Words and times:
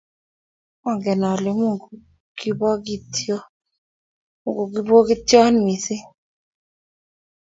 Mangen 0.83 1.21
ale 1.31 1.51
muku 1.59 1.89
kibokityon 4.45 5.53
mising 5.65 6.05